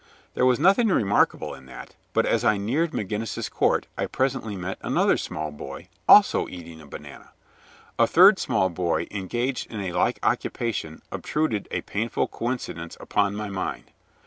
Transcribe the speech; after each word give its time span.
There 0.33 0.47
was 0.47 0.59
nothing 0.59 0.87
remarkable 0.87 1.53
in 1.53 1.67
that, 1.67 1.95
but 2.13 2.25
as 2.25 2.43
I 2.43 2.57
neared 2.57 2.89
McGinnis's 2.89 3.49
Court 3.49 3.85
I 3.99 4.07
presently 4.07 4.55
met 4.55 4.79
another 4.81 5.15
small 5.15 5.51
boy, 5.51 5.89
also 6.09 6.47
eating 6.47 6.81
a 6.81 6.87
banana. 6.87 7.33
A 7.99 8.07
third 8.07 8.39
small 8.39 8.69
boy 8.71 9.05
engaged 9.11 9.71
in 9.71 9.79
a 9.79 9.91
like 9.93 10.17
occupation 10.23 11.03
obtruded 11.11 11.67
a 11.69 11.81
painful 11.81 12.29
coincidence 12.29 12.97
upon 12.99 13.35
my 13.35 13.49
mind. 13.51 13.91